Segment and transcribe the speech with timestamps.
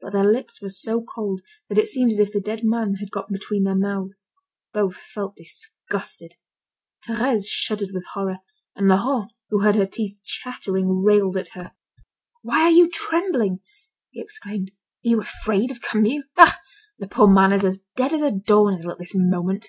[0.00, 3.12] But their lips were so cold that it seemed as if the dead man had
[3.12, 4.26] got between their mouths.
[4.72, 6.34] Both felt disgusted.
[7.06, 8.38] Thérèse shuddered with horror,
[8.74, 11.70] and Laurent who heard her teeth chattering, railed at her:
[12.42, 13.60] "Why are you trembling?"
[14.10, 14.72] he exclaimed.
[15.04, 16.24] "Are you afraid of Camille?
[16.36, 16.60] Ah!
[16.98, 19.68] the poor man is as dead as a doornail at this moment."